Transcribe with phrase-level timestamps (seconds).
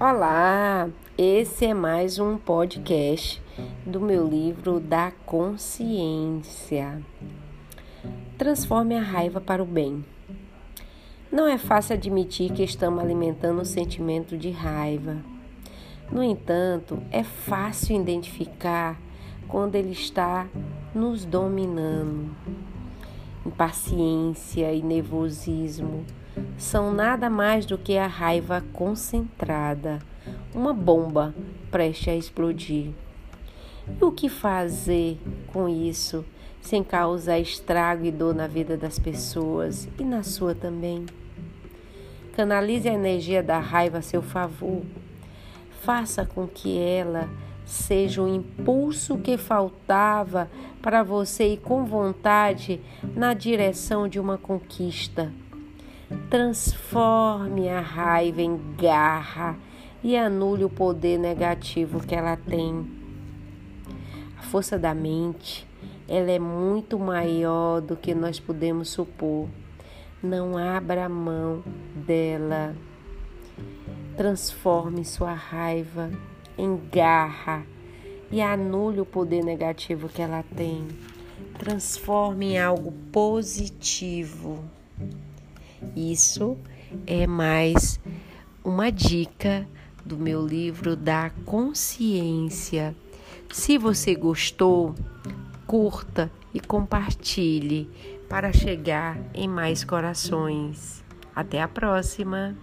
[0.00, 3.42] Olá, esse é mais um podcast
[3.84, 7.02] do meu livro da consciência.
[8.38, 10.04] Transforme a raiva para o bem.
[11.32, 15.16] Não é fácil admitir que estamos alimentando o sentimento de raiva.
[16.12, 18.96] No entanto, é fácil identificar
[19.48, 20.46] quando ele está
[20.94, 22.30] nos dominando.
[23.48, 26.04] Impaciência e nervosismo
[26.58, 30.00] são nada mais do que a raiva concentrada,
[30.54, 31.34] uma bomba
[31.70, 32.90] prestes a explodir.
[33.88, 36.26] E o que fazer com isso
[36.60, 41.06] sem causar estrago e dor na vida das pessoas e na sua também?
[42.34, 44.82] Canalize a energia da raiva a seu favor.
[45.80, 47.26] Faça com que ela
[47.68, 50.50] seja o impulso que faltava
[50.82, 52.80] para você ir com vontade
[53.14, 55.30] na direção de uma conquista
[56.30, 59.56] Transforme a raiva em garra
[60.02, 62.86] e anule o poder negativo que ela tem.
[64.38, 65.66] A força da mente,
[66.08, 69.48] ela é muito maior do que nós podemos supor.
[70.22, 71.62] Não abra mão
[71.94, 72.74] dela.
[74.16, 76.10] Transforme sua raiva
[76.58, 77.64] em garra
[78.30, 80.86] e anule o poder negativo que ela tem.
[81.58, 84.62] Transforme em algo positivo.
[85.96, 86.56] Isso
[87.06, 88.00] é mais
[88.64, 89.66] uma dica
[90.04, 92.94] do meu livro da consciência.
[93.50, 94.94] Se você gostou,
[95.66, 97.88] curta e compartilhe
[98.28, 101.02] para chegar em mais corações.
[101.34, 102.56] Até a próxima!